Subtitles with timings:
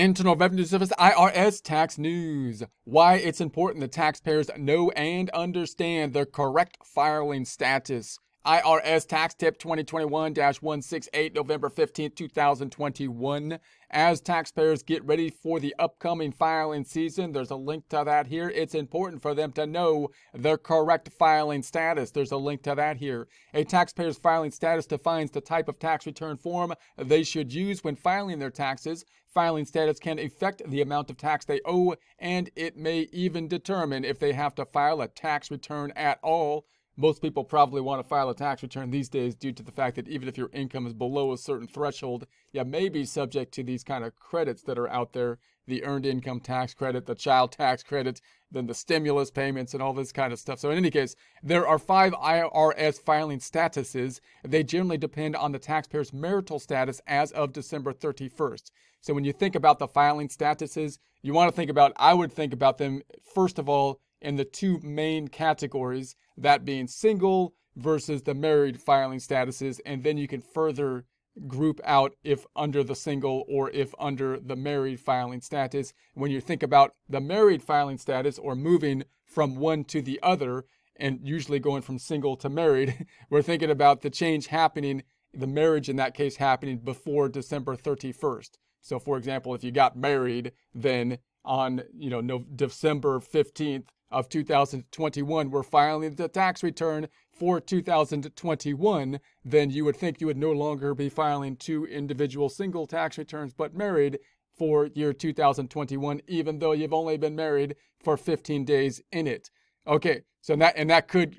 [0.00, 2.62] Internal Revenue Service IRS tax news.
[2.84, 8.18] Why it's important that taxpayers know and understand their correct filing status.
[8.46, 13.58] IRS Tax Tip 2021 168, November 15, 2021.
[13.90, 18.48] As taxpayers get ready for the upcoming filing season, there's a link to that here.
[18.48, 22.12] It's important for them to know their correct filing status.
[22.12, 23.28] There's a link to that here.
[23.52, 27.94] A taxpayer's filing status defines the type of tax return form they should use when
[27.94, 29.04] filing their taxes.
[29.34, 34.02] Filing status can affect the amount of tax they owe, and it may even determine
[34.02, 36.64] if they have to file a tax return at all
[37.00, 39.96] most people probably want to file a tax return these days due to the fact
[39.96, 43.62] that even if your income is below a certain threshold, you may be subject to
[43.62, 45.38] these kind of credits that are out there
[45.70, 49.94] the earned income tax credit, the child tax credit, then the stimulus payments, and all
[49.94, 50.58] this kind of stuff.
[50.58, 54.20] So, in any case, there are five IRS filing statuses.
[54.42, 58.70] They generally depend on the taxpayer's marital status as of December 31st.
[59.00, 62.32] So, when you think about the filing statuses, you want to think about, I would
[62.32, 63.02] think about them,
[63.34, 69.18] first of all, in the two main categories, that being single versus the married filing
[69.18, 69.80] statuses.
[69.86, 71.04] And then you can further
[71.46, 75.92] group out if under the single or if under the married filing status.
[76.14, 80.64] When you think about the married filing status or moving from one to the other,
[80.96, 85.88] and usually going from single to married, we're thinking about the change happening, the marriage
[85.88, 88.50] in that case happening before December 31st.
[88.82, 94.28] So, for example, if you got married, then on you know no, December 15th, of
[94.28, 100.52] 2021 were filing the tax return for 2021, then you would think you would no
[100.52, 104.18] longer be filing two individual single tax returns but married
[104.56, 109.50] for year 2021, even though you've only been married for 15 days in it.
[109.86, 111.36] Okay, so that and that could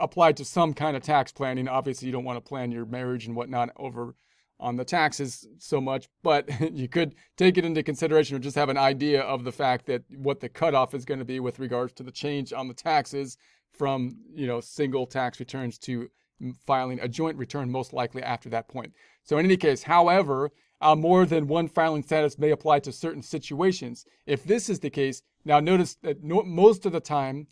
[0.00, 1.68] apply to some kind of tax planning.
[1.68, 4.14] Obviously, you don't want to plan your marriage and whatnot over
[4.58, 8.68] on the taxes so much, but you could take it into consideration or just have
[8.68, 11.92] an idea of the fact that what the cutoff is going to be with regards
[11.94, 13.36] to the change on the taxes
[13.72, 16.08] from you know single tax returns to
[16.66, 18.92] filing a joint return most likely after that point.
[19.22, 20.50] So in any case, however,
[20.80, 24.04] uh, more than one filing status may apply to certain situations.
[24.26, 27.46] If this is the case, now notice that no, most of the time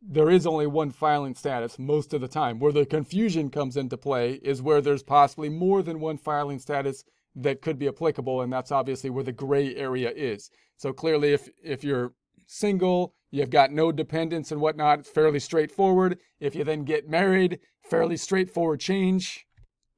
[0.00, 2.58] there is only one filing status most of the time.
[2.58, 7.04] Where the confusion comes into play is where there's possibly more than one filing status
[7.34, 10.50] that could be applicable, and that's obviously where the gray area is.
[10.76, 12.12] So clearly, if if you're
[12.46, 16.18] single, you've got no dependents and whatnot, it's fairly straightforward.
[16.40, 19.46] If you then get married, fairly straightforward change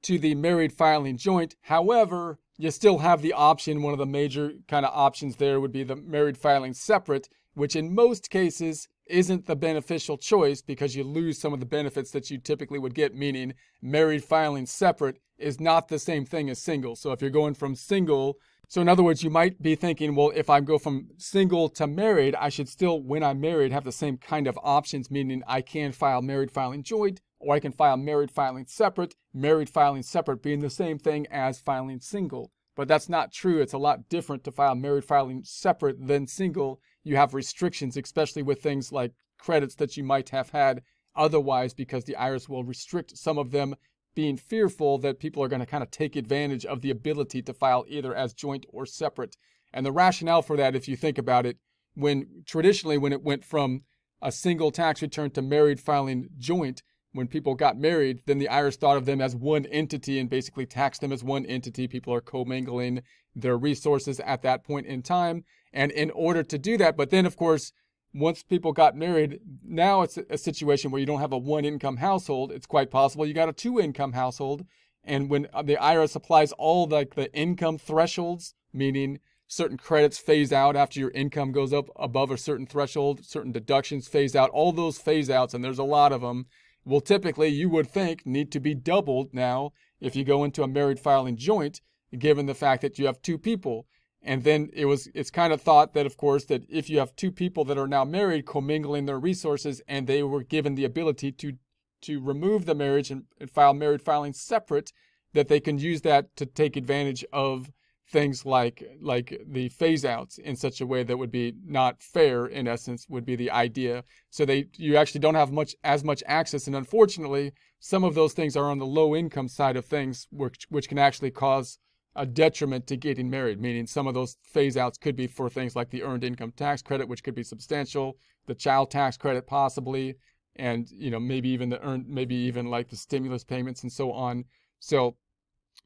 [0.03, 1.57] to the married filing joint.
[1.63, 5.73] However, you still have the option, one of the major kind of options there would
[5.73, 11.05] be the married filing separate, which in most cases isn't the beneficial choice because you
[11.05, 15.61] lose some of the benefits that you typically would get, meaning married filing separate is
[15.61, 16.97] not the same thing as single.
[16.97, 18.39] So if you're going from single,
[18.69, 21.89] so in other words, you might be thinking, well, if I go from single to
[21.89, 25.61] married, I should still, when I'm married, have the same kind of options, meaning I
[25.61, 30.43] can file married filing joint or I can file married filing separate, married filing separate
[30.43, 32.53] being the same thing as filing single.
[32.77, 33.61] But that's not true.
[33.61, 38.43] It's a lot different to file married filing separate than single you have restrictions, especially
[38.43, 40.83] with things like credits that you might have had
[41.17, 43.75] otherwise, because the IRS will restrict some of them,
[44.15, 47.55] being fearful that people are going to kind of take advantage of the ability to
[47.55, 49.37] file either as joint or separate.
[49.73, 51.59] And the rationale for that, if you think about it,
[51.95, 53.83] when traditionally when it went from
[54.23, 56.83] a single tax return to married filing joint,
[57.13, 60.67] when people got married, then the IRS thought of them as one entity and basically
[60.67, 61.89] taxed them as one entity.
[61.89, 63.03] People are commingling
[63.35, 65.45] their resources at that point in time.
[65.73, 67.73] And in order to do that, but then of course,
[68.13, 71.99] once people got married, now it's a situation where you don't have a one income
[71.99, 72.51] household.
[72.51, 74.65] It's quite possible you got a two income household.
[75.05, 80.19] And when uh, the IRS applies all like the, the income thresholds, meaning certain credits
[80.19, 84.51] phase out after your income goes up above a certain threshold, certain deductions phase out,
[84.51, 86.47] all those phase outs, and there's a lot of them,
[86.85, 90.69] will typically, you would think, need to be doubled now if you go into a
[90.69, 91.81] married filing joint,
[92.19, 93.87] given the fact that you have two people.
[94.23, 97.17] And then it was it's kind of thought that of course that if you have
[97.17, 101.33] two people that are now married commingling their resources and they were given the ability
[101.33, 101.55] to
[102.03, 104.93] to remove the marriage and, and file married filing separate,
[105.33, 107.71] that they can use that to take advantage of
[108.11, 112.47] things like like the phase outs in such a way that would be not fair
[112.47, 116.23] in essence would be the idea so they you actually don't have much as much
[116.27, 120.27] access and unfortunately some of those things are on the low income side of things
[120.31, 121.79] which which can actually cause
[122.17, 125.77] a detriment to getting married, meaning some of those phase outs could be for things
[125.77, 128.17] like the earned income tax credit, which could be substantial,
[128.47, 130.17] the child tax credit possibly,
[130.57, 134.13] and you know maybe even the earned, maybe even like the stimulus payments and so
[134.13, 134.45] on.
[134.81, 135.17] So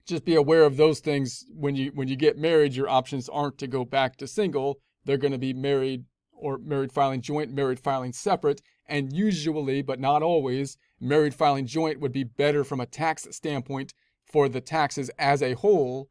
[0.06, 2.74] just be aware of those things when you when you get married.
[2.74, 4.80] Your options aren't to go back to single.
[5.04, 10.00] They're going to be married or married filing joint, married filing separate, and usually, but
[10.00, 13.94] not always, married filing joint would be better from a tax standpoint
[14.24, 16.08] for the taxes as a whole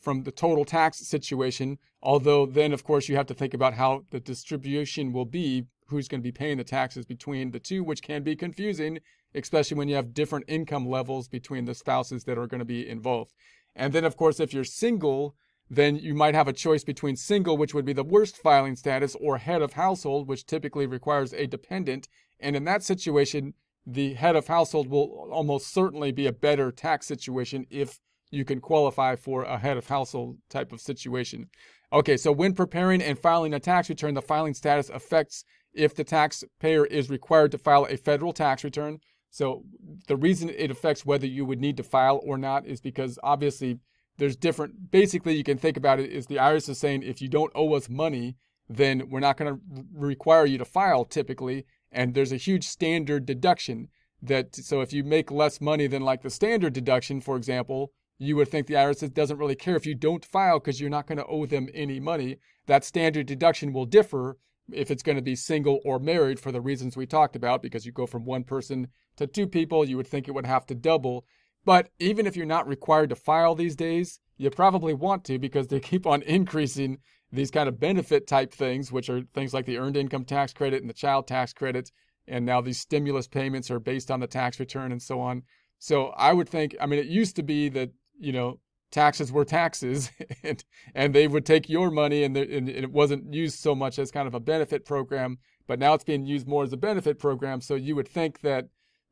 [0.00, 1.78] from the total tax situation.
[2.02, 6.08] Although then, of course, you have to think about how the distribution will be, who's
[6.08, 8.98] going to be paying the taxes between the two, which can be confusing,
[9.36, 12.88] especially when you have different income levels between the spouses that are going to be
[12.88, 13.32] involved.
[13.74, 15.36] And then, of course, if you're single,
[15.68, 19.16] then you might have a choice between single, which would be the worst filing status,
[19.20, 22.08] or head of household, which typically requires a dependent.
[22.40, 23.54] And in that situation,
[23.86, 28.00] the head of household will almost certainly be a better tax situation if
[28.30, 31.48] you can qualify for a head of household type of situation.
[31.92, 36.04] Okay, so when preparing and filing a tax return, the filing status affects if the
[36.04, 38.98] taxpayer is required to file a federal tax return.
[39.30, 39.64] So
[40.08, 43.78] the reason it affects whether you would need to file or not is because obviously
[44.18, 47.28] there's different basically you can think about it is the IRS is saying if you
[47.28, 48.36] don't owe us money,
[48.68, 49.60] then we're not going to
[49.94, 53.88] require you to file typically and there's a huge standard deduction
[54.22, 58.36] that so if you make less money than like the standard deduction for example, you
[58.36, 61.18] would think the IRS doesn't really care if you don't file because you're not going
[61.18, 62.38] to owe them any money.
[62.66, 64.38] That standard deduction will differ
[64.72, 67.86] if it's going to be single or married for the reasons we talked about because
[67.86, 70.74] you go from one person to two people, you would think it would have to
[70.74, 71.24] double.
[71.64, 75.68] But even if you're not required to file these days, you probably want to because
[75.68, 76.98] they keep on increasing
[77.32, 80.80] these kind of benefit type things, which are things like the earned income tax credit
[80.80, 81.90] and the child tax credit.
[82.28, 85.42] And now these stimulus payments are based on the tax return and so on.
[85.78, 88.60] So I would think, I mean, it used to be that you know,
[88.90, 90.10] taxes were taxes
[90.42, 94.10] and, and they would take your money and, and, it wasn't used so much as
[94.10, 97.60] kind of a benefit program, but now it's being used more as a benefit program.
[97.60, 98.68] So you would think that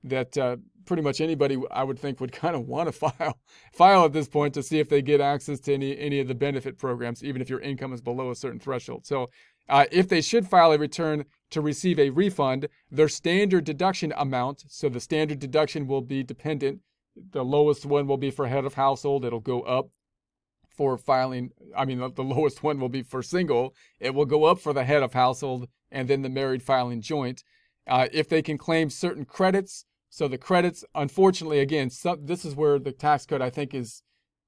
[0.06, 3.38] that uh, pretty much anybody I would think would kind of want to file
[3.72, 6.34] file at this point to see if they get access to any any of the
[6.34, 9.06] benefit programs, even if your income is below a certain threshold.
[9.06, 9.30] So
[9.68, 14.64] uh, if they should file a return to receive a refund, their standard deduction amount,
[14.68, 16.80] so the standard deduction will be dependent
[17.16, 19.24] the lowest one will be for head of household.
[19.24, 19.88] It'll go up
[20.76, 21.50] for filing.
[21.76, 23.74] I mean, the lowest one will be for single.
[24.00, 27.44] It will go up for the head of household and then the married filing joint.
[27.86, 32.54] Uh, if they can claim certain credits, so the credits, unfortunately, again, some, this is
[32.54, 34.02] where the tax code I think is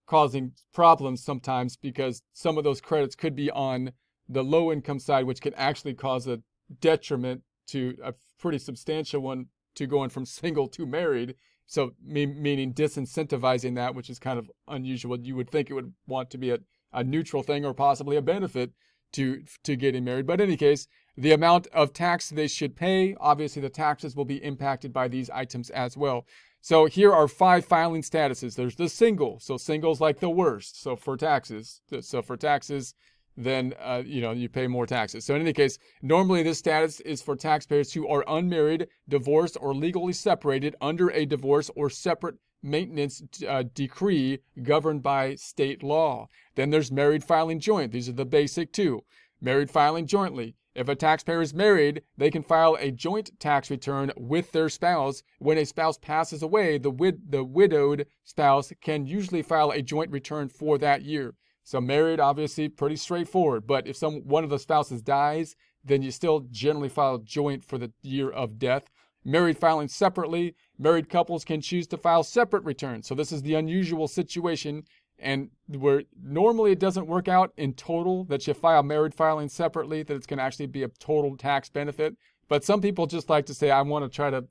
[0.06, 3.92] causing problems sometimes because some of those credits could be on
[4.28, 6.40] the low income side, which can actually cause a
[6.80, 11.34] detriment to a pretty substantial one to going from single to married
[11.66, 15.18] so meaning disincentivizing that, which is kind of unusual.
[15.18, 16.58] You would think it would want to be a,
[16.92, 18.70] a neutral thing or possibly a benefit
[19.12, 20.26] to to getting married.
[20.26, 20.86] But in any case,
[21.16, 25.30] the amount of tax they should pay, obviously the taxes will be impacted by these
[25.30, 26.26] items as well.
[26.60, 28.56] So here are five filing statuses.
[28.56, 29.38] There's the single.
[29.40, 30.82] So single's like the worst.
[30.82, 31.80] So for taxes.
[32.00, 32.94] So for taxes,
[33.36, 35.24] then uh, you know you pay more taxes.
[35.24, 39.74] So in any case, normally this status is for taxpayers who are unmarried, divorced, or
[39.74, 46.28] legally separated under a divorce or separate maintenance uh, decree governed by state law.
[46.54, 47.92] Then there's married filing joint.
[47.92, 49.04] These are the basic two.
[49.40, 50.56] Married filing jointly.
[50.74, 55.22] If a taxpayer is married, they can file a joint tax return with their spouse.
[55.38, 60.10] When a spouse passes away, the, wid- the widowed spouse can usually file a joint
[60.10, 61.34] return for that year.
[61.66, 63.66] So married, obviously, pretty straightforward.
[63.66, 67.76] But if some one of the spouses dies, then you still generally file joint for
[67.76, 68.88] the year of death.
[69.24, 73.08] Married filing separately, married couples can choose to file separate returns.
[73.08, 74.84] So this is the unusual situation,
[75.18, 80.04] and where normally it doesn't work out in total that you file married filing separately,
[80.04, 82.14] that it's going to actually be a total tax benefit.
[82.46, 84.44] But some people just like to say, I want to try to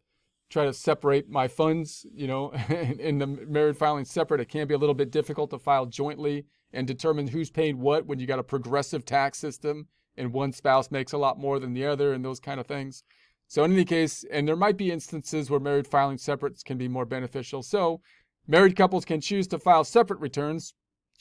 [0.49, 2.51] try to separate my funds, you know,
[2.99, 4.41] in the married filing separate.
[4.41, 6.43] It can be a little bit difficult to file jointly
[6.73, 10.91] and determine who's paying what when you got a progressive tax system and one spouse
[10.91, 13.03] makes a lot more than the other and those kind of things.
[13.47, 16.87] So in any case, and there might be instances where married filing separates can be
[16.87, 17.61] more beneficial.
[17.61, 18.01] So
[18.47, 20.73] married couples can choose to file separate returns.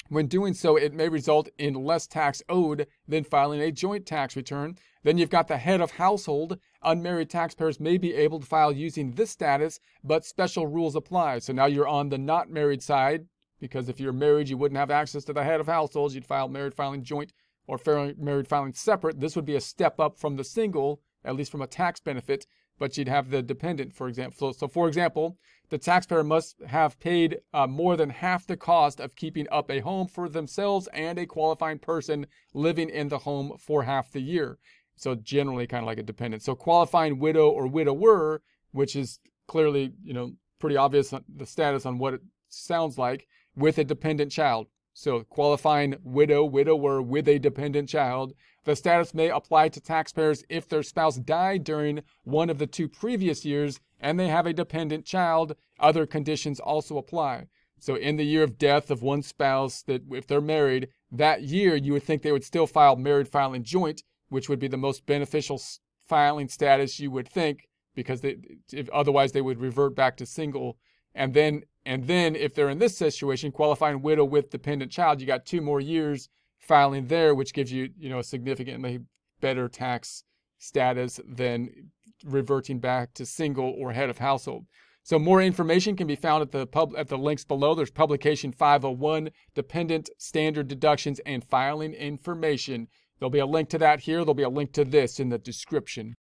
[0.08, 4.36] When doing so, it may result in less tax owed than filing a joint tax
[4.36, 4.76] return.
[5.02, 6.58] Then you've got the head of household.
[6.82, 11.38] Unmarried taxpayers may be able to file using this status, but special rules apply.
[11.38, 13.26] So now you're on the not married side
[13.60, 16.14] because if you're married, you wouldn't have access to the head of households.
[16.14, 17.32] You'd file married filing joint
[17.66, 17.78] or
[18.18, 19.20] married filing separate.
[19.20, 22.46] This would be a step up from the single, at least from a tax benefit,
[22.78, 24.52] but you'd have the dependent, for example.
[24.52, 25.38] So, for example,
[25.70, 29.80] the taxpayer must have paid uh, more than half the cost of keeping up a
[29.80, 34.58] home for themselves and a qualifying person living in the home for half the year.
[34.96, 36.42] So generally kind of like a dependent.
[36.42, 38.42] So qualifying widow or widower,
[38.72, 39.18] which is
[39.48, 44.32] clearly, you know, pretty obvious the status on what it sounds like, with a dependent
[44.32, 44.68] child.
[44.96, 48.32] So, qualifying widow, widower with a dependent child.
[48.64, 52.88] The status may apply to taxpayers if their spouse died during one of the two
[52.88, 55.56] previous years and they have a dependent child.
[55.80, 57.48] Other conditions also apply.
[57.80, 61.74] So, in the year of death of one spouse, that if they're married, that year
[61.74, 65.06] you would think they would still file married filing joint, which would be the most
[65.06, 65.60] beneficial
[66.06, 68.36] filing status you would think, because they,
[68.72, 70.78] if, otherwise they would revert back to single.
[71.14, 75.26] And then and then if they're in this situation, qualifying widow with dependent child, you
[75.26, 76.28] got two more years
[76.58, 79.00] filing there, which gives you, you know, a significantly
[79.40, 80.24] better tax
[80.58, 81.90] status than
[82.24, 84.64] reverting back to single or head of household.
[85.02, 87.74] So more information can be found at the pub at the links below.
[87.74, 92.88] There's publication 501, dependent standard deductions and filing information.
[93.18, 94.18] There'll be a link to that here.
[94.18, 96.16] There'll be a link to this in the description.